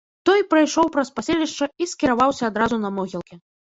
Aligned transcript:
Той 0.27 0.39
прайшоў 0.53 0.89
праз 0.95 1.11
паселішча 1.19 1.65
і 1.85 1.91
скіраваўся 1.93 2.43
адразу 2.51 2.83
на 2.87 2.93
могілкі. 3.01 3.35